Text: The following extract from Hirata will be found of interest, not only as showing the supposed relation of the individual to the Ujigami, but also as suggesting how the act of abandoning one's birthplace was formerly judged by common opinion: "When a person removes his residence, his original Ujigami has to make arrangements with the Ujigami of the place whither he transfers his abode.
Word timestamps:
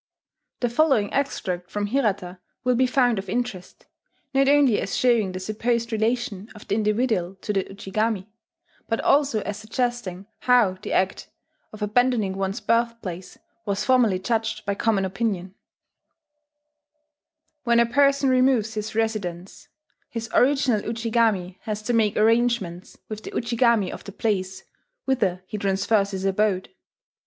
The 0.61 0.69
following 0.69 1.13
extract 1.13 1.69
from 1.69 1.85
Hirata 1.85 2.39
will 2.63 2.73
be 2.73 2.87
found 2.87 3.19
of 3.19 3.29
interest, 3.29 3.85
not 4.33 4.47
only 4.47 4.79
as 4.81 4.97
showing 4.97 5.31
the 5.31 5.39
supposed 5.39 5.91
relation 5.91 6.49
of 6.55 6.67
the 6.67 6.73
individual 6.73 7.35
to 7.41 7.53
the 7.53 7.65
Ujigami, 7.65 8.25
but 8.89 8.99
also 9.01 9.41
as 9.41 9.57
suggesting 9.57 10.25
how 10.39 10.75
the 10.81 10.91
act 10.91 11.29
of 11.71 11.83
abandoning 11.83 12.35
one's 12.35 12.59
birthplace 12.61 13.37
was 13.63 13.85
formerly 13.85 14.17
judged 14.17 14.65
by 14.65 14.73
common 14.73 15.05
opinion: 15.05 15.53
"When 17.63 17.79
a 17.79 17.85
person 17.85 18.27
removes 18.27 18.73
his 18.73 18.95
residence, 18.95 19.67
his 20.09 20.31
original 20.33 20.81
Ujigami 20.81 21.59
has 21.65 21.83
to 21.83 21.93
make 21.93 22.17
arrangements 22.17 22.97
with 23.07 23.21
the 23.23 23.29
Ujigami 23.29 23.91
of 23.91 24.03
the 24.05 24.11
place 24.11 24.63
whither 25.05 25.43
he 25.45 25.59
transfers 25.59 26.09
his 26.09 26.25
abode. 26.25 26.69